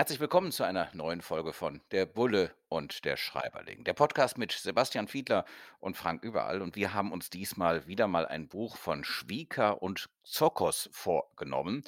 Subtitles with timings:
[0.00, 3.84] Herzlich willkommen zu einer neuen Folge von Der Bulle und der Schreiberling.
[3.84, 5.44] Der Podcast mit Sebastian Fiedler
[5.78, 6.62] und Frank Überall.
[6.62, 11.82] Und wir haben uns diesmal wieder mal ein Buch von Schwieker und Zokos vorgenommen.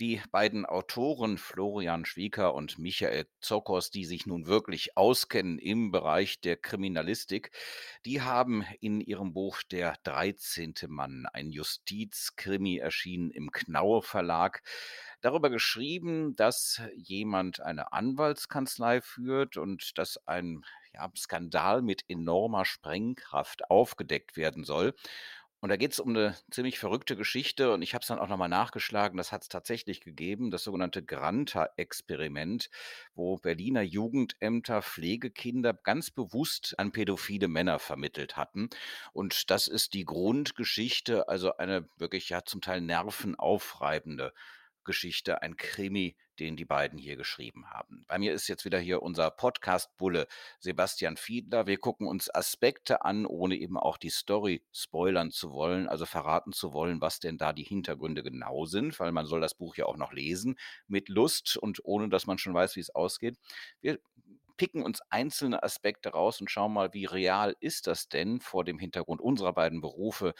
[0.00, 6.40] Die beiden Autoren Florian Schwieker und Michael Zokos, die sich nun wirklich auskennen im Bereich
[6.40, 7.50] der Kriminalistik,
[8.06, 10.74] die haben in ihrem Buch Der 13.
[10.86, 14.62] Mann, ein Justizkrimi erschienen im Knaue Verlag,
[15.20, 23.70] darüber geschrieben, dass jemand eine Anwaltskanzlei führt und dass ein ja, Skandal mit enormer Sprengkraft
[23.70, 24.94] aufgedeckt werden soll.
[25.60, 28.28] Und da geht es um eine ziemlich verrückte Geschichte und ich habe es dann auch
[28.28, 32.70] nochmal nachgeschlagen, das hat es tatsächlich gegeben, das sogenannte Granta-Experiment,
[33.16, 38.70] wo Berliner Jugendämter Pflegekinder ganz bewusst an pädophile Männer vermittelt hatten.
[39.12, 44.32] Und das ist die Grundgeschichte, also eine wirklich ja zum Teil nervenaufreibende
[44.88, 48.06] Geschichte, ein Krimi, den die beiden hier geschrieben haben.
[48.08, 50.26] Bei mir ist jetzt wieder hier unser Podcast-Bulle
[50.60, 51.66] Sebastian Fiedler.
[51.66, 56.52] Wir gucken uns Aspekte an, ohne eben auch die Story spoilern zu wollen, also verraten
[56.52, 59.84] zu wollen, was denn da die Hintergründe genau sind, weil man soll das Buch ja
[59.84, 63.36] auch noch lesen mit Lust und ohne, dass man schon weiß, wie es ausgeht.
[63.82, 63.98] Wir
[64.56, 68.78] picken uns einzelne Aspekte raus und schauen mal, wie real ist das denn vor dem
[68.78, 70.34] Hintergrund unserer beiden Berufe,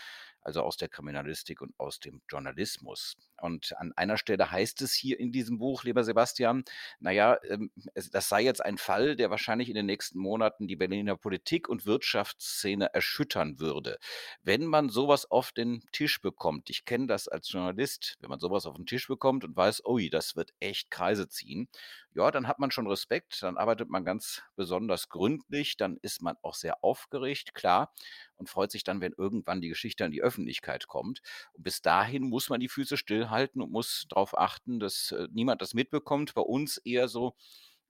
[0.48, 3.16] also aus der Kriminalistik und aus dem Journalismus.
[3.40, 6.64] Und an einer Stelle heißt es hier in diesem Buch, lieber Sebastian,
[7.00, 7.70] naja, ähm,
[8.12, 11.84] das sei jetzt ein Fall, der wahrscheinlich in den nächsten Monaten die Berliner Politik und
[11.84, 13.98] Wirtschaftsszene erschüttern würde.
[14.42, 18.64] Wenn man sowas auf den Tisch bekommt, ich kenne das als Journalist, wenn man sowas
[18.64, 21.68] auf den Tisch bekommt und weiß, ui, das wird echt Kreise ziehen,
[22.18, 26.36] ja, dann hat man schon Respekt, dann arbeitet man ganz besonders gründlich, dann ist man
[26.42, 27.92] auch sehr aufgeregt, klar,
[28.34, 31.20] und freut sich dann, wenn irgendwann die Geschichte an die Öffentlichkeit kommt.
[31.52, 35.62] Und bis dahin muss man die Füße stillhalten und muss darauf achten, dass äh, niemand
[35.62, 36.34] das mitbekommt.
[36.34, 37.36] Bei uns eher so,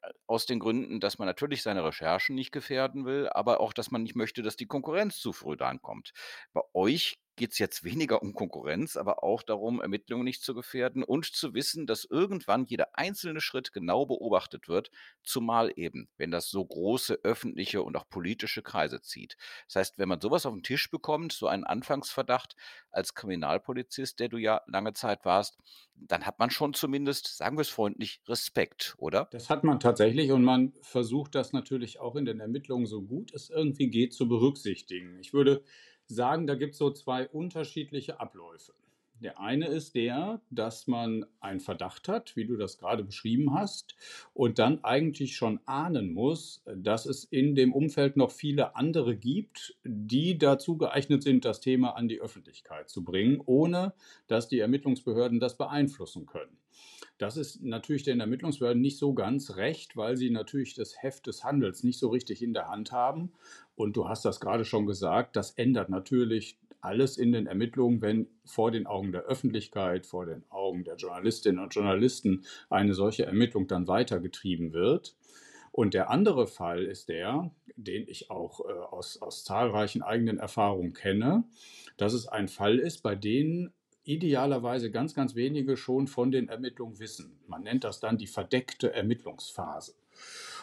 [0.02, 3.90] äh, aus den Gründen, dass man natürlich seine Recherchen nicht gefährden will, aber auch, dass
[3.90, 6.12] man nicht möchte, dass die Konkurrenz zu früh drankommt.
[6.52, 11.02] Bei euch geht es jetzt weniger um Konkurrenz, aber auch darum, Ermittlungen nicht zu gefährden
[11.02, 14.90] und zu wissen, dass irgendwann jeder einzelne Schritt genau beobachtet wird,
[15.22, 19.36] zumal eben, wenn das so große öffentliche und auch politische Kreise zieht.
[19.66, 22.56] Das heißt, wenn man sowas auf den Tisch bekommt, so einen Anfangsverdacht
[22.90, 25.56] als Kriminalpolizist, der du ja lange Zeit warst,
[25.94, 29.28] dann hat man schon zumindest, sagen wir es freundlich, Respekt, oder?
[29.30, 33.32] Das hat man tatsächlich und man versucht das natürlich auch in den Ermittlungen so gut
[33.32, 35.18] es irgendwie geht zu berücksichtigen.
[35.20, 35.62] Ich würde
[36.08, 38.72] sagen, da gibt es so zwei unterschiedliche Abläufe.
[39.20, 43.96] Der eine ist der, dass man einen Verdacht hat, wie du das gerade beschrieben hast,
[44.32, 49.76] und dann eigentlich schon ahnen muss, dass es in dem Umfeld noch viele andere gibt,
[49.82, 53.92] die dazu geeignet sind, das Thema an die Öffentlichkeit zu bringen, ohne
[54.28, 56.56] dass die Ermittlungsbehörden das beeinflussen können.
[57.18, 61.44] Das ist natürlich den Ermittlungsbehörden nicht so ganz recht, weil sie natürlich das Heft des
[61.44, 63.32] Handels nicht so richtig in der Hand haben.
[63.74, 68.28] Und du hast das gerade schon gesagt, das ändert natürlich alles in den Ermittlungen, wenn
[68.44, 73.66] vor den Augen der Öffentlichkeit, vor den Augen der Journalistinnen und Journalisten eine solche Ermittlung
[73.66, 75.16] dann weitergetrieben wird.
[75.72, 80.92] Und der andere Fall ist der, den ich auch äh, aus, aus zahlreichen eigenen Erfahrungen
[80.92, 81.44] kenne,
[81.96, 83.72] dass es ein Fall ist, bei dem
[84.08, 87.38] idealerweise ganz, ganz wenige schon von den Ermittlungen wissen.
[87.46, 89.94] Man nennt das dann die verdeckte Ermittlungsphase.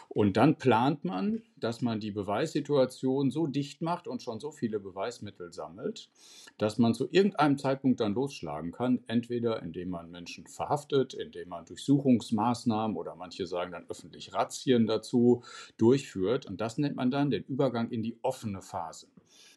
[0.08, 4.78] Und dann plant man, dass man die Beweissituation so dicht macht und schon so viele
[4.78, 6.10] Beweismittel sammelt,
[6.58, 11.66] dass man zu irgendeinem Zeitpunkt dann losschlagen kann, entweder indem man Menschen verhaftet, indem man
[11.66, 15.42] Durchsuchungsmaßnahmen oder manche sagen dann öffentlich Razzien dazu
[15.76, 16.46] durchführt.
[16.46, 19.08] Und das nennt man dann den Übergang in die offene Phase.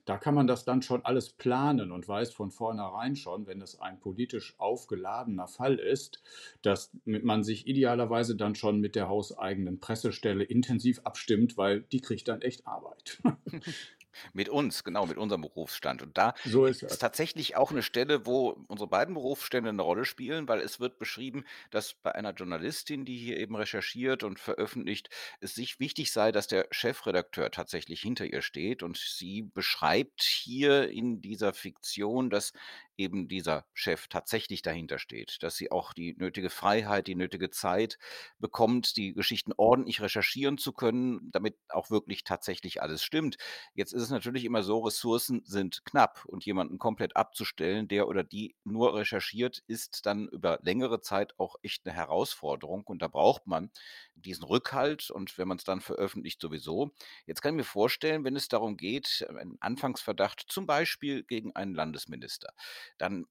[0.06, 3.80] Da kann man das dann schon alles planen und weiß von vornherein schon, wenn es
[3.80, 6.22] ein politisch aufgeladener Fall ist,
[6.62, 12.28] dass man sich idealerweise dann schon mit der hauseigenen Pressestelle intensiv abstimmt, weil die kriegt
[12.28, 13.22] dann echt Arbeit.
[14.34, 16.02] Mit uns, genau, mit unserem Berufsstand.
[16.02, 20.06] Und da so ist es tatsächlich auch eine Stelle, wo unsere beiden Berufsstände eine Rolle
[20.06, 25.10] spielen, weil es wird beschrieben, dass bei einer Journalistin, die hier eben recherchiert und veröffentlicht,
[25.40, 28.84] es sich wichtig sei, dass der Chefredakteur tatsächlich hinter ihr steht.
[28.84, 32.54] Und sie beschreibt hier in dieser Fiktion, dass
[33.00, 37.98] eben dieser Chef tatsächlich dahinter steht, dass sie auch die nötige Freiheit, die nötige Zeit
[38.40, 43.38] bekommt, die Geschichten ordentlich recherchieren zu können, damit auch wirklich tatsächlich alles stimmt.
[43.74, 48.24] Jetzt ist es natürlich immer so, Ressourcen sind knapp und jemanden komplett abzustellen, der oder
[48.24, 53.48] die nur recherchiert, ist dann über längere Zeit auch echt eine Herausforderung und da braucht
[53.48, 53.72] man
[54.16, 56.92] diesen Rückhalt und wenn man es dann veröffentlicht sowieso.
[57.25, 61.74] Jetzt kann ich mir vorstellen, wenn es darum geht, einen Anfangsverdacht zum Beispiel gegen einen
[61.74, 62.50] Landesminister,
[62.97, 63.25] dann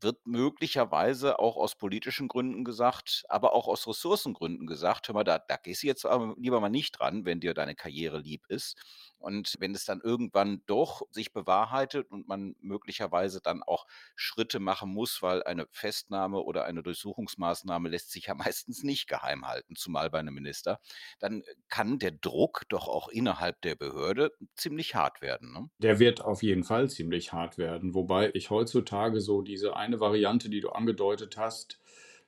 [0.00, 5.38] wird möglicherweise auch aus politischen Gründen gesagt, aber auch aus Ressourcengründen gesagt, hör mal, da,
[5.38, 6.04] da gehst du jetzt
[6.36, 8.76] lieber mal nicht dran, wenn dir deine Karriere lieb ist.
[9.24, 13.86] Und wenn es dann irgendwann doch sich bewahrheitet und man möglicherweise dann auch
[14.16, 19.46] Schritte machen muss, weil eine Festnahme oder eine Durchsuchungsmaßnahme lässt sich ja meistens nicht geheim
[19.46, 20.78] halten, zumal bei einem Minister,
[21.18, 25.52] dann kann der Druck doch auch innerhalb der Behörde ziemlich hart werden.
[25.52, 25.70] Ne?
[25.78, 30.50] Der wird auf jeden Fall ziemlich hart werden, wobei ich heutzutage so diese eine Variante,
[30.50, 31.80] die du angedeutet hast,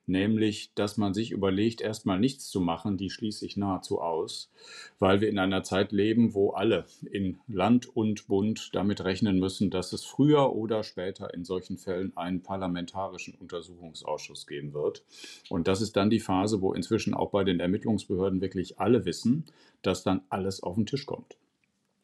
[0.07, 4.51] nämlich dass man sich überlegt, erstmal nichts zu machen, die schließe ich nahezu aus,
[4.99, 9.71] weil wir in einer Zeit leben, wo alle in Land und Bund damit rechnen müssen,
[9.71, 15.05] dass es früher oder später in solchen Fällen einen parlamentarischen Untersuchungsausschuss geben wird.
[15.49, 19.45] Und das ist dann die Phase, wo inzwischen auch bei den Ermittlungsbehörden wirklich alle wissen,
[19.83, 21.37] dass dann alles auf den Tisch kommt.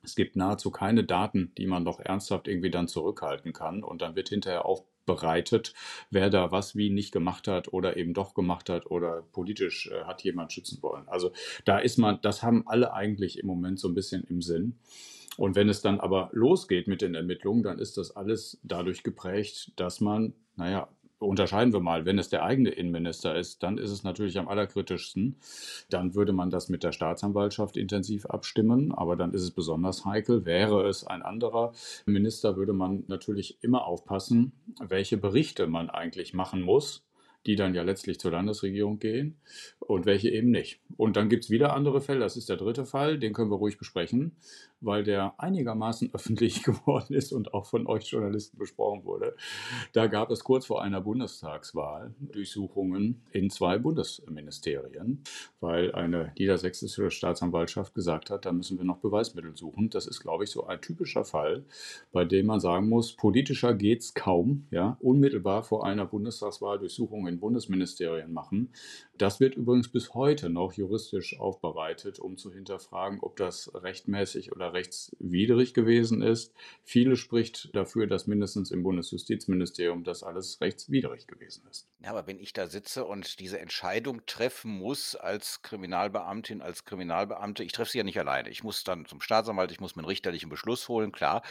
[0.04, 3.84] Es gibt nahezu keine Daten, die man noch ernsthaft irgendwie dann zurückhalten kann.
[3.84, 5.74] Und dann wird hinterher auch bereitet,
[6.10, 10.04] wer da was wie nicht gemacht hat oder eben doch gemacht hat oder politisch äh,
[10.04, 11.08] hat jemand schützen wollen.
[11.08, 11.32] Also
[11.64, 14.78] da ist man, das haben alle eigentlich im Moment so ein bisschen im Sinn.
[15.36, 19.72] Und wenn es dann aber losgeht mit den Ermittlungen, dann ist das alles dadurch geprägt,
[19.76, 20.88] dass man, naja,
[21.26, 25.36] unterscheiden wir mal, wenn es der eigene Innenminister ist, dann ist es natürlich am allerkritischsten.
[25.90, 30.44] Dann würde man das mit der Staatsanwaltschaft intensiv abstimmen, aber dann ist es besonders heikel.
[30.44, 31.72] Wäre es ein anderer
[32.06, 37.04] Minister, würde man natürlich immer aufpassen, welche Berichte man eigentlich machen muss
[37.46, 39.36] die dann ja letztlich zur Landesregierung gehen
[39.92, 40.80] und welche eben nicht.
[40.96, 43.56] Und dann gibt es wieder andere Fälle, das ist der dritte Fall, den können wir
[43.56, 44.32] ruhig besprechen
[44.82, 49.34] weil der einigermaßen öffentlich geworden ist und auch von euch Journalisten besprochen wurde.
[49.92, 55.22] Da gab es kurz vor einer Bundestagswahl Durchsuchungen in zwei Bundesministerien,
[55.60, 59.88] weil eine niedersächsische Staatsanwaltschaft gesagt hat, da müssen wir noch Beweismittel suchen.
[59.90, 61.64] Das ist, glaube ich, so ein typischer Fall,
[62.12, 67.34] bei dem man sagen muss, politischer geht es kaum, ja, unmittelbar vor einer Bundestagswahl Durchsuchungen
[67.34, 68.70] in Bundesministerien machen.
[69.22, 74.72] Das wird übrigens bis heute noch juristisch aufbereitet, um zu hinterfragen, ob das rechtmäßig oder
[74.72, 76.52] rechtswidrig gewesen ist.
[76.82, 81.86] Viele spricht dafür, dass mindestens im Bundesjustizministerium das alles rechtswidrig gewesen ist.
[82.02, 87.62] Ja, aber wenn ich da sitze und diese Entscheidung treffen muss als Kriminalbeamtin, als Kriminalbeamte,
[87.62, 88.48] ich treffe sie ja nicht alleine.
[88.48, 91.42] Ich muss dann zum Staatsanwalt, ich muss mir einen richterlichen Beschluss holen, klar.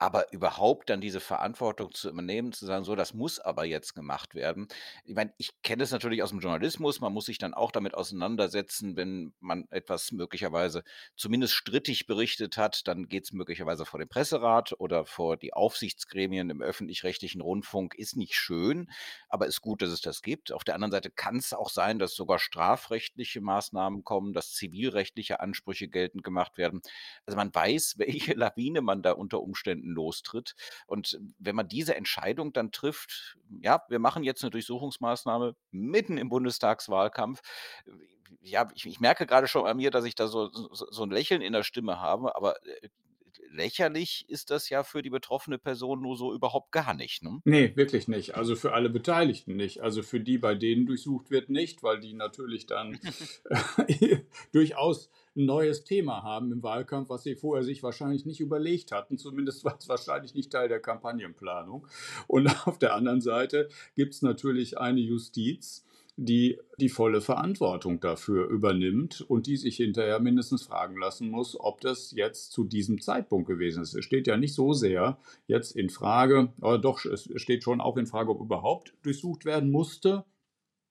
[0.00, 4.34] Aber überhaupt dann diese Verantwortung zu übernehmen, zu sagen, so, das muss aber jetzt gemacht
[4.34, 4.66] werden.
[5.04, 7.94] Ich meine, ich kenne es natürlich aus dem Journalismus, man muss sich dann auch damit
[7.94, 10.82] auseinandersetzen, wenn man etwas möglicherweise
[11.16, 16.50] zumindest strittig berichtet hat, dann geht es möglicherweise vor den Presserat oder vor die Aufsichtsgremien
[16.50, 17.94] im öffentlich-rechtlichen Rundfunk.
[17.94, 18.90] Ist nicht schön,
[19.28, 20.52] aber ist gut, dass es das gibt.
[20.52, 25.40] Auf der anderen Seite kann es auch sein, dass sogar strafrechtliche Maßnahmen kommen, dass zivilrechtliche
[25.40, 26.80] Ansprüche geltend gemacht werden.
[27.26, 30.54] Also man weiß, welche Lawine man da unter Umständen lostritt.
[30.86, 36.28] Und wenn man diese Entscheidung dann trifft, ja, wir machen jetzt eine Durchsuchungsmaßnahme mitten im
[37.10, 37.40] Bundestagswahlkampf,
[38.42, 41.10] ja, ich, ich, merke gerade schon an mir, dass ich da so, so, so, ein
[41.10, 42.88] Lächeln in der Stimme habe, aber äh,
[43.50, 47.22] lächerlich ist das ja für die betroffene Person nur so überhaupt gar nicht.
[47.22, 47.40] Ne?
[47.44, 48.36] Nee, wirklich nicht.
[48.36, 49.82] Also für alle Beteiligten nicht.
[49.82, 52.98] Also für die, bei denen durchsucht wird, nicht, weil die natürlich dann
[54.52, 59.16] durchaus ein neues Thema haben im Wahlkampf, was sie vorher sich wahrscheinlich nicht überlegt hatten.
[59.18, 61.86] Zumindest war es wahrscheinlich nicht Teil der Kampagnenplanung.
[62.26, 65.84] Und auf der anderen Seite gibt es natürlich eine Justiz,
[66.20, 71.80] die die volle Verantwortung dafür übernimmt und die sich hinterher mindestens fragen lassen muss, ob
[71.80, 73.94] das jetzt zu diesem Zeitpunkt gewesen ist.
[73.94, 77.96] Es steht ja nicht so sehr jetzt in Frage, aber doch, es steht schon auch
[77.96, 80.24] in Frage, ob überhaupt durchsucht werden musste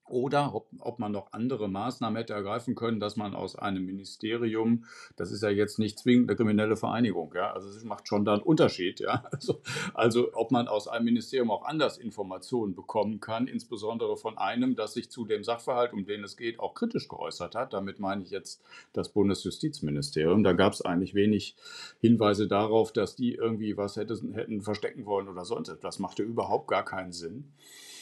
[0.10, 4.86] oder ob, ob man noch andere Maßnahmen hätte ergreifen können, dass man aus einem Ministerium,
[5.16, 8.34] das ist ja jetzt nicht zwingend eine kriminelle Vereinigung, ja, also es macht schon da
[8.34, 9.62] einen Unterschied, ja, also,
[9.94, 14.94] also ob man aus einem Ministerium auch anders Informationen bekommen kann, insbesondere von einem, das
[14.94, 17.74] sich zu dem Sachverhalt, um den es geht, auch kritisch geäußert hat.
[17.74, 18.62] Damit meine ich jetzt
[18.94, 20.44] das Bundesjustizministerium.
[20.44, 21.56] Da gab es eigentlich wenig
[22.00, 25.90] Hinweise darauf, dass die irgendwie was hätten, hätten verstecken wollen oder sonst etwas.
[25.90, 27.52] Das machte überhaupt gar keinen Sinn.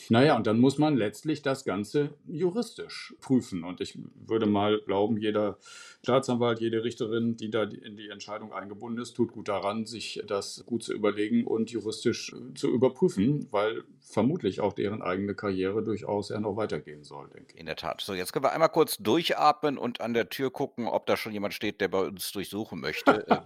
[0.09, 3.63] Naja, und dann muss man letztlich das Ganze juristisch prüfen.
[3.63, 5.57] Und ich würde mal glauben, jeder
[6.03, 10.63] Staatsanwalt, jede Richterin, die da in die Entscheidung eingebunden ist, tut gut daran, sich das
[10.65, 16.39] gut zu überlegen und juristisch zu überprüfen, weil vermutlich auch deren eigene Karriere durchaus ja
[16.39, 17.59] noch weitergehen soll, denke ich.
[17.59, 18.01] In der Tat.
[18.01, 21.33] So, jetzt können wir einmal kurz durchatmen und an der Tür gucken, ob da schon
[21.33, 23.25] jemand steht, der bei uns durchsuchen möchte.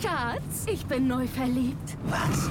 [0.00, 1.96] Schatz, ich bin neu verliebt.
[2.04, 2.50] Was?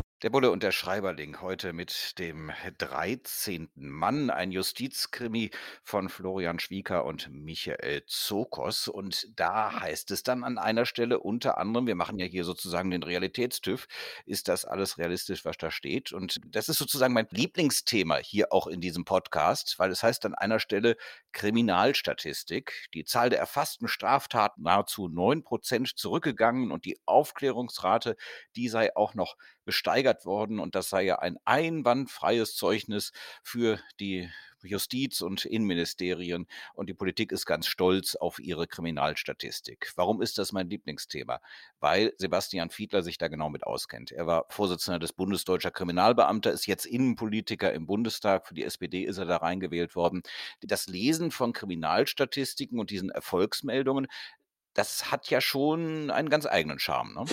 [0.23, 3.71] Der Bulle und der Schreiberling heute mit dem 13.
[3.73, 5.49] Mann, ein Justizkrimi
[5.83, 8.87] von Florian Schwieker und Michael Zokos.
[8.87, 12.91] Und da heißt es dann an einer Stelle unter anderem, wir machen ja hier sozusagen
[12.91, 13.87] den Realitätstüv,
[14.27, 16.13] ist das alles realistisch, was da steht?
[16.13, 20.35] Und das ist sozusagen mein Lieblingsthema hier auch in diesem Podcast, weil es heißt an
[20.35, 20.97] einer Stelle
[21.31, 22.89] Kriminalstatistik.
[22.93, 28.17] Die Zahl der erfassten Straftaten nahezu 9 Prozent zurückgegangen und die Aufklärungsrate,
[28.55, 33.11] die sei auch noch gesteigert worden und das sei ja ein einwandfreies Zeugnis
[33.43, 34.29] für die
[34.63, 39.91] Justiz- und Innenministerien und die Politik ist ganz stolz auf ihre Kriminalstatistik.
[39.95, 41.41] Warum ist das mein Lieblingsthema?
[41.79, 44.11] Weil Sebastian Fiedler sich da genau mit auskennt.
[44.11, 48.47] Er war Vorsitzender des Bundesdeutscher Kriminalbeamter, ist jetzt Innenpolitiker im Bundestag.
[48.47, 50.21] Für die SPD ist er da reingewählt worden.
[50.61, 54.07] Das Lesen von Kriminalstatistiken und diesen Erfolgsmeldungen,
[54.73, 57.13] das hat ja schon einen ganz eigenen Charme.
[57.13, 57.25] Ne?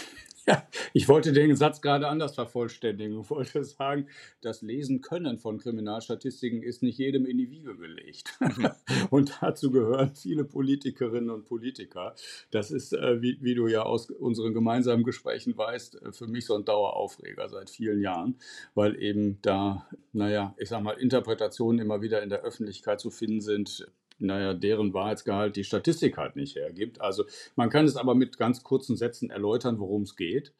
[0.48, 3.20] Ja, ich wollte den Satz gerade anders vervollständigen.
[3.20, 4.06] Ich wollte sagen,
[4.40, 8.32] das Lesen können von Kriminalstatistiken ist nicht jedem in die Wiege gelegt.
[8.40, 8.70] Mhm.
[9.10, 12.14] und dazu gehören viele Politikerinnen und Politiker.
[12.50, 16.46] Das ist, äh, wie, wie, du ja aus unseren gemeinsamen Gesprächen weißt, äh, für mich
[16.46, 18.36] so ein Daueraufreger seit vielen Jahren,
[18.74, 23.42] weil eben da, naja, ich sag mal, Interpretationen immer wieder in der Öffentlichkeit zu finden
[23.42, 23.86] sind,
[24.18, 27.00] naja, deren Wahrheitsgehalt die Statistik halt nicht hergibt.
[27.00, 27.24] Also
[27.56, 30.52] man kann es aber mit ganz kurzen Sätzen erläutern, worum es geht.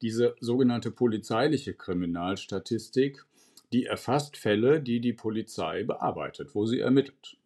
[0.00, 3.24] Diese sogenannte polizeiliche Kriminalstatistik,
[3.72, 7.36] die erfasst Fälle, die die Polizei bearbeitet, wo sie ermittelt.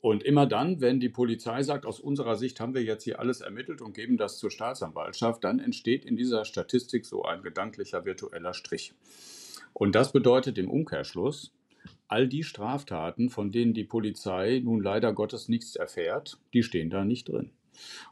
[0.00, 3.40] Und immer dann, wenn die Polizei sagt, aus unserer Sicht haben wir jetzt hier alles
[3.40, 8.54] ermittelt und geben das zur Staatsanwaltschaft, dann entsteht in dieser Statistik so ein gedanklicher virtueller
[8.54, 8.94] Strich.
[9.72, 11.52] Und das bedeutet im Umkehrschluss,
[12.08, 17.04] all die Straftaten, von denen die Polizei nun leider Gottes nichts erfährt, die stehen da
[17.04, 17.50] nicht drin.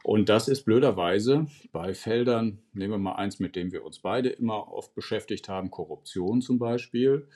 [0.03, 4.29] Und das ist blöderweise bei Feldern, nehmen wir mal eins, mit dem wir uns beide
[4.29, 7.27] immer oft beschäftigt haben, Korruption zum Beispiel,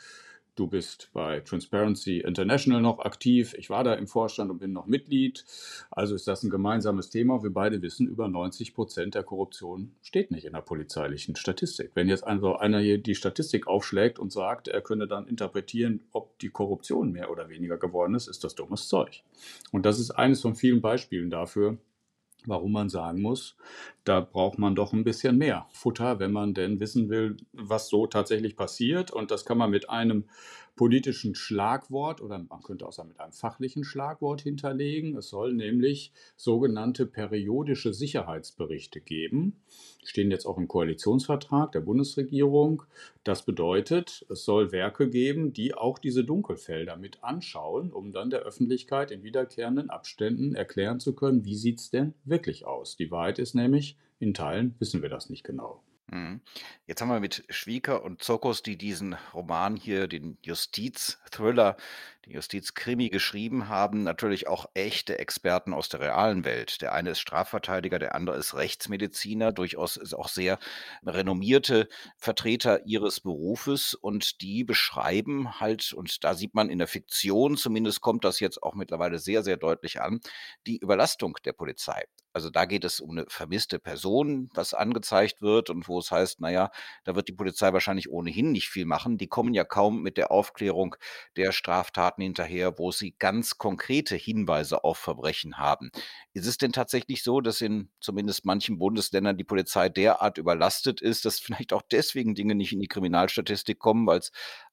[0.61, 3.55] Du bist bei Transparency International noch aktiv.
[3.57, 5.43] Ich war da im Vorstand und bin noch Mitglied.
[5.89, 7.41] Also ist das ein gemeinsames Thema.
[7.41, 11.89] Wir beide wissen, über 90 Prozent der Korruption steht nicht in der polizeilichen Statistik.
[11.95, 16.37] Wenn jetzt also einer hier die Statistik aufschlägt und sagt, er könne dann interpretieren, ob
[16.37, 19.23] die Korruption mehr oder weniger geworden ist, ist das dummes Zeug.
[19.71, 21.79] Und das ist eines von vielen Beispielen dafür,
[22.45, 23.55] warum man sagen muss,
[24.03, 28.07] da braucht man doch ein bisschen mehr Futter, wenn man denn wissen will, was so
[28.07, 29.11] tatsächlich passiert.
[29.11, 30.25] Und das kann man mit einem
[30.75, 35.17] politischen Schlagwort oder man könnte auch sagen mit einem fachlichen Schlagwort hinterlegen.
[35.17, 39.61] Es soll nämlich sogenannte periodische Sicherheitsberichte geben.
[40.01, 42.83] Die stehen jetzt auch im Koalitionsvertrag der Bundesregierung.
[43.23, 48.39] Das bedeutet, es soll Werke geben, die auch diese Dunkelfelder mit anschauen, um dann der
[48.39, 52.95] Öffentlichkeit in wiederkehrenden Abständen erklären zu können, wie sieht es denn wirklich aus.
[52.95, 55.83] Die Wahrheit ist nämlich, in Teilen wissen wir das nicht genau.
[56.13, 56.41] Mhm.
[56.87, 61.77] Jetzt haben wir mit Schwieker und Zokos, die diesen Roman hier, den Justiz-Thriller,
[62.25, 66.81] den Justiz-Krimi geschrieben haben, natürlich auch echte Experten aus der realen Welt.
[66.81, 70.59] Der eine ist Strafverteidiger, der andere ist Rechtsmediziner, durchaus auch sehr
[71.05, 71.87] renommierte
[72.17, 78.01] Vertreter ihres Berufes und die beschreiben halt, und da sieht man in der Fiktion, zumindest
[78.01, 80.19] kommt das jetzt auch mittlerweile sehr, sehr deutlich an,
[80.67, 82.03] die Überlastung der Polizei.
[82.33, 86.39] Also da geht es um eine vermisste Person, was angezeigt wird und wo es heißt,
[86.39, 86.71] naja,
[87.03, 89.17] da wird die Polizei wahrscheinlich ohnehin nicht viel machen.
[89.17, 90.95] Die kommen ja kaum mit der Aufklärung
[91.35, 95.91] der Straftaten hinterher, wo sie ganz konkrete Hinweise auf Verbrechen haben.
[96.33, 101.25] Ist es denn tatsächlich so, dass in zumindest manchen Bundesländern die Polizei derart überlastet ist,
[101.25, 104.31] dass vielleicht auch deswegen Dinge nicht in die Kriminalstatistik kommen, weil es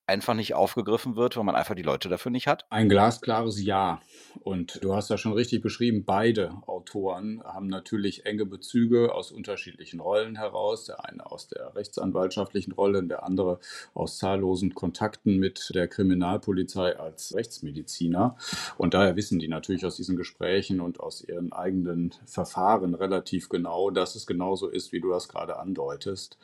[0.08, 2.66] einfach nicht aufgegriffen wird, weil man einfach die Leute dafür nicht hat?
[2.70, 4.00] Ein glasklares Ja.
[4.40, 10.00] Und du hast ja schon richtig beschrieben, beide Autoren haben natürlich enge Bezüge aus unterschiedlichen
[10.00, 10.84] Rollen heraus.
[10.84, 13.58] Der eine aus der rechtsanwaltschaftlichen Rolle, der andere
[13.94, 18.36] aus zahllosen Kontakten mit der Kriminalpolizei als Rechtsmediziner.
[18.76, 23.90] Und daher wissen die natürlich aus diesen Gesprächen und aus ihren eigenen Verfahren relativ genau,
[23.90, 26.38] dass es genauso ist, wie du das gerade andeutest.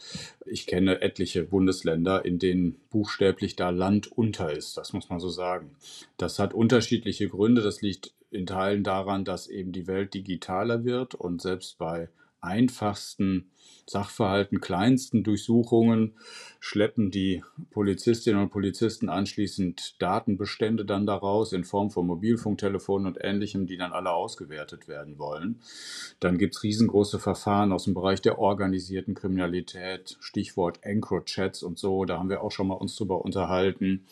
[0.47, 4.77] Ich kenne etliche Bundesländer, in denen buchstäblich tatsächlich da Land unter ist.
[4.77, 5.71] Das muss man so sagen.
[6.17, 7.63] Das hat unterschiedliche Gründe.
[7.63, 12.09] Das liegt in Teilen daran, dass eben die Welt digitaler wird und selbst bei
[12.45, 13.51] einfachsten
[13.87, 16.15] Sachverhalten, kleinsten Durchsuchungen
[16.59, 23.67] schleppen die Polizistinnen und Polizisten anschließend Datenbestände dann daraus in Form von Mobilfunktelefonen und Ähnlichem,
[23.67, 25.61] die dann alle ausgewertet werden wollen.
[26.21, 32.07] Dann gibt es riesengroße Verfahren aus dem Bereich der organisierten Kriminalität, Stichwort EncroChats und so,
[32.07, 34.07] da haben wir auch schon mal uns drüber unterhalten.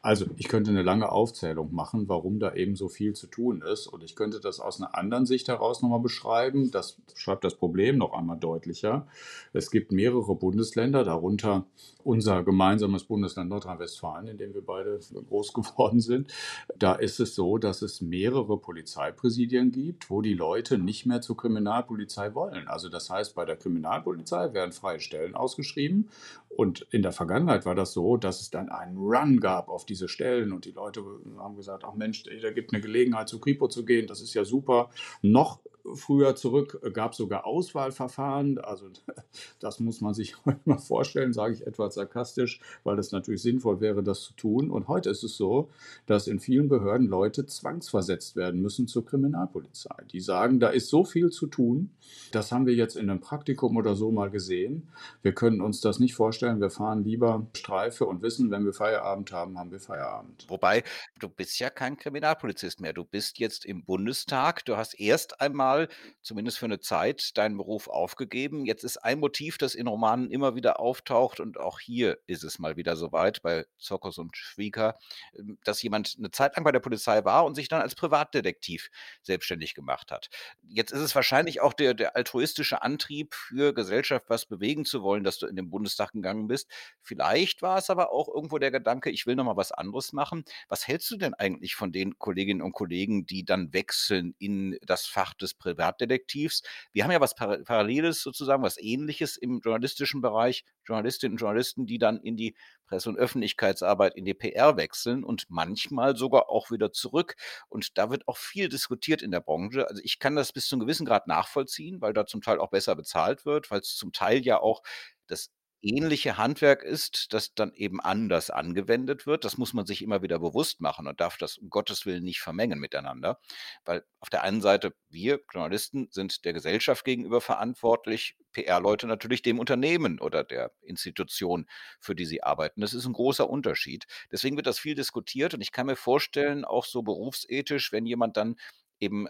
[0.00, 3.86] Also ich könnte eine lange Aufzählung machen, warum da eben so viel zu tun ist
[3.86, 6.70] und ich könnte das aus einer anderen Sicht heraus nochmal beschreiben.
[6.70, 9.06] Das schreibt das Problem noch einmal deutlicher.
[9.52, 11.66] Es gibt mehrere Bundesländer, darunter
[12.04, 16.32] unser gemeinsames Bundesland Nordrhein-Westfalen, in dem wir beide groß geworden sind.
[16.78, 21.36] Da ist es so, dass es mehrere Polizeipräsidien gibt, wo die Leute nicht mehr zur
[21.36, 22.68] Kriminalpolizei wollen.
[22.68, 26.08] Also das heißt, bei der Kriminalpolizei werden freie Stellen ausgeschrieben
[26.48, 30.08] und in der Vergangenheit war das so, dass es dann einen Run gab auf diese
[30.08, 31.02] Stellen und die Leute
[31.38, 34.44] haben gesagt, ach Mensch, da gibt eine Gelegenheit zu Kripo zu gehen, das ist ja
[34.44, 34.90] super.
[35.22, 35.60] Noch
[35.94, 38.58] früher zurück gab es sogar Auswahlverfahren.
[38.58, 38.88] Also
[39.60, 43.80] das muss man sich heute mal vorstellen, sage ich etwas sarkastisch, weil es natürlich sinnvoll
[43.80, 44.70] wäre, das zu tun.
[44.70, 45.68] Und heute ist es so,
[46.06, 49.94] dass in vielen Behörden Leute zwangsversetzt werden müssen zur Kriminalpolizei.
[50.12, 51.90] Die sagen, da ist so viel zu tun.
[52.32, 54.88] Das haben wir jetzt in einem Praktikum oder so mal gesehen.
[55.22, 56.60] Wir können uns das nicht vorstellen.
[56.60, 60.46] Wir fahren lieber Streife und wissen, wenn wir Feierabend haben, haben wir Feierabend.
[60.48, 60.84] Wobei,
[61.18, 62.92] du bist ja kein Kriminalpolizist mehr.
[62.92, 64.64] Du bist jetzt im Bundestag.
[64.64, 65.88] Du hast erst einmal mal,
[66.22, 68.64] zumindest für eine Zeit, deinen Beruf aufgegeben.
[68.64, 72.58] Jetzt ist ein Motiv, das in Romanen immer wieder auftaucht und auch hier ist es
[72.58, 74.98] mal wieder soweit bei Zokos und Schwieger,
[75.38, 78.90] ähm, dass jemand eine Zeit lang bei der Polizei war und sich dann als Privatdetektiv
[79.22, 80.28] selbstständig gemacht hat.
[80.62, 85.24] Jetzt ist es wahrscheinlich auch der, der altruistische Antrieb für Gesellschaft, was bewegen zu wollen,
[85.24, 86.68] dass du in den Bundestag gegangen bist.
[87.02, 90.44] Vielleicht war es aber auch irgendwo der Gedanke, ich will noch mal was anderes machen.
[90.68, 95.06] Was hältst du denn eigentlich von den Kolleginnen und Kollegen, die dann wechseln in das
[95.06, 96.62] Fach des Privatdetektivs.
[96.92, 100.64] Wir haben ja was Paralleles sozusagen, was Ähnliches im journalistischen Bereich.
[100.84, 105.46] Journalistinnen und Journalisten, die dann in die Presse- und Öffentlichkeitsarbeit, in die PR wechseln und
[105.48, 107.36] manchmal sogar auch wieder zurück.
[107.68, 109.88] Und da wird auch viel diskutiert in der Branche.
[109.88, 112.70] Also ich kann das bis zu einem gewissen Grad nachvollziehen, weil da zum Teil auch
[112.70, 114.82] besser bezahlt wird, weil es zum Teil ja auch
[115.28, 119.44] das ähnliche Handwerk ist, das dann eben anders angewendet wird.
[119.44, 122.40] Das muss man sich immer wieder bewusst machen und darf das um Gottes Willen nicht
[122.40, 123.40] vermengen miteinander.
[123.84, 129.58] Weil auf der einen Seite, wir Journalisten sind der Gesellschaft gegenüber verantwortlich, PR-Leute natürlich dem
[129.58, 131.66] Unternehmen oder der Institution,
[132.00, 132.80] für die sie arbeiten.
[132.80, 134.06] Das ist ein großer Unterschied.
[134.32, 138.36] Deswegen wird das viel diskutiert und ich kann mir vorstellen, auch so berufsethisch, wenn jemand
[138.36, 138.56] dann
[139.00, 139.28] eben,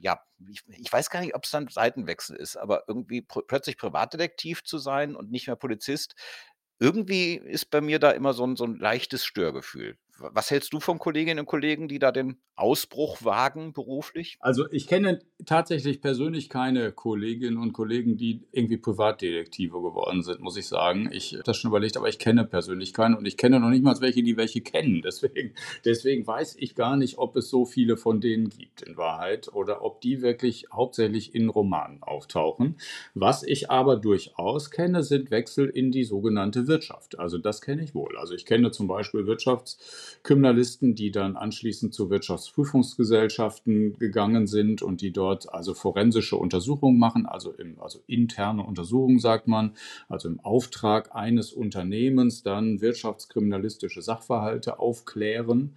[0.00, 3.78] ja, ich, ich weiß gar nicht, ob es dann Seitenwechsel ist, aber irgendwie pr plötzlich
[3.78, 6.14] Privatdetektiv zu sein und nicht mehr Polizist,
[6.80, 9.98] irgendwie ist bei mir da immer so ein so 'n leichtes Störgefühl.
[10.20, 14.36] Was hältst du von Kolleginnen und Kollegen, die da den Ausbruch wagen beruflich?
[14.40, 20.58] Also ich kenne tatsächlich persönlich keine Kolleginnen und Kollegen, die irgendwie Privatdetektive geworden sind, muss
[20.58, 21.08] ich sagen.
[21.10, 23.82] Ich habe das schon überlegt, aber ich kenne persönlich keine und ich kenne noch nicht
[23.82, 25.00] mal welche, die welche kennen.
[25.10, 25.54] Deswegen,
[25.84, 29.82] deswegen weiß ich gar nicht, ob es so viele von denen gibt in Wahrheit oder
[29.82, 32.76] ob die wirklich hauptsächlich in Romanen auftauchen.
[33.14, 37.18] Was ich aber durchaus kenne, sind Wechsel in die sogenannte Wirtschaft.
[37.18, 38.16] Also das kenne ich wohl.
[38.18, 39.78] Also ich kenne zum Beispiel Wirtschafts
[40.22, 47.26] Kriminalisten, die dann anschließend zu Wirtschaftsprüfungsgesellschaften gegangen sind und die dort also forensische Untersuchungen machen,
[47.26, 49.72] also, im, also interne Untersuchungen sagt man,
[50.08, 55.76] also im Auftrag eines Unternehmens dann wirtschaftskriminalistische Sachverhalte aufklären.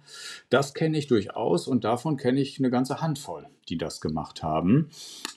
[0.50, 4.90] Das kenne ich durchaus und davon kenne ich eine ganze Handvoll, die das gemacht haben,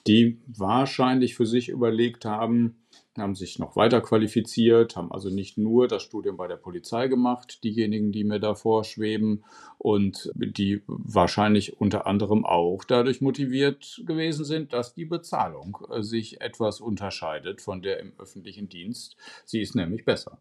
[0.06, 2.76] die wahrscheinlich für sich überlegt haben,
[3.20, 7.62] haben sich noch weiter qualifiziert, haben also nicht nur das Studium bei der Polizei gemacht,
[7.64, 9.44] diejenigen, die mir da vorschweben,
[9.78, 16.40] und die wahrscheinlich unter anderem auch dadurch motiviert gewesen sind, dass die Bezahlung äh, sich
[16.40, 19.16] etwas unterscheidet von der im öffentlichen Dienst.
[19.44, 20.40] Sie ist nämlich besser.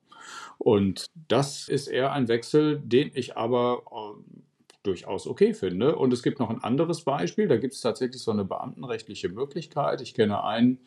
[0.58, 4.37] Und das ist eher ein Wechsel, den ich aber äh,
[4.88, 5.96] durchaus okay finde.
[5.96, 10.02] Und es gibt noch ein anderes Beispiel, da gibt es tatsächlich so eine beamtenrechtliche Möglichkeit.
[10.02, 10.80] Ich kenne einen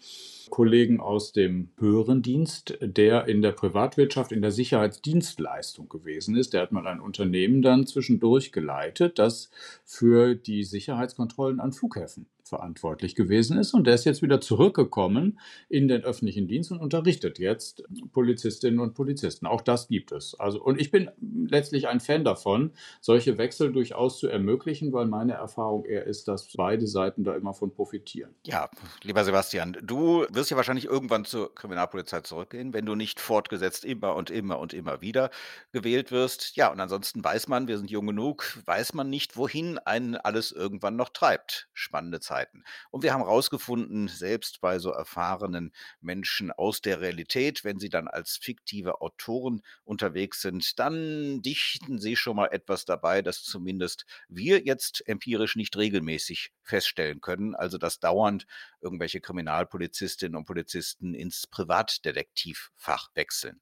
[0.48, 6.54] Kollegen aus dem höheren Dienst, der in der Privatwirtschaft in der Sicherheitsdienstleistung gewesen ist.
[6.54, 9.50] Der hat mal ein Unternehmen dann zwischendurch geleitet, das
[9.84, 13.72] für die Sicherheitskontrollen an Flughäfen verantwortlich gewesen ist.
[13.72, 18.92] Und der ist jetzt wieder zurückgekommen in den öffentlichen Dienst und unterrichtet jetzt Polizistinnen und
[18.94, 19.46] Polizisten.
[19.46, 20.38] Auch das gibt es.
[20.38, 21.10] Also, und ich bin
[21.48, 26.52] letztlich ein Fan davon, solche Wechsel durchaus zu ermöglichen, weil meine Erfahrung eher ist, dass
[26.54, 28.34] beide Seiten da immer von profitieren.
[28.44, 28.68] Ja,
[29.02, 34.16] lieber Sebastian, du wirst ja wahrscheinlich irgendwann zur Kriminalpolizei zurückgehen, wenn du nicht fortgesetzt immer
[34.16, 35.30] und immer und immer wieder
[35.72, 36.56] gewählt wirst.
[36.56, 40.50] Ja, und ansonsten weiß man, wir sind jung genug, weiß man nicht, wohin einen alles
[40.52, 41.68] irgendwann noch treibt.
[41.72, 42.39] Spannende Zeit.
[42.40, 42.64] Zeiten.
[42.90, 48.08] Und wir haben herausgefunden, selbst bei so erfahrenen Menschen aus der Realität, wenn sie dann
[48.08, 54.64] als fiktive Autoren unterwegs sind, dann dichten sie schon mal etwas dabei, das zumindest wir
[54.64, 57.54] jetzt empirisch nicht regelmäßig feststellen können.
[57.54, 58.46] Also dass dauernd
[58.80, 63.60] irgendwelche Kriminalpolizistinnen und Polizisten ins Privatdetektivfach wechseln.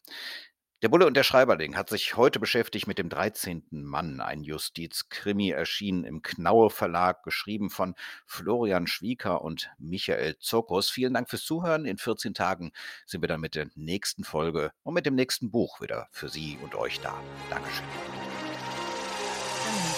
[0.80, 3.64] Der Bulle und der Schreiberling hat sich heute beschäftigt mit dem 13.
[3.72, 10.88] Mann, ein Justizkrimi erschienen im Knaue Verlag, geschrieben von Florian Schwieker und Michael Zokos.
[10.88, 11.84] Vielen Dank fürs Zuhören.
[11.84, 12.70] In 14 Tagen
[13.06, 16.56] sind wir dann mit der nächsten Folge und mit dem nächsten Buch wieder für Sie
[16.62, 17.20] und euch da.
[17.50, 17.84] Dankeschön.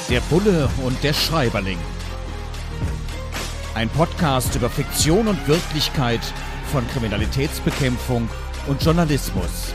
[0.08, 1.78] Der Bulle und der Schreiberling.
[3.74, 6.22] Ein Podcast über Fiktion und Wirklichkeit
[6.72, 8.30] von Kriminalitätsbekämpfung
[8.66, 9.74] und Journalismus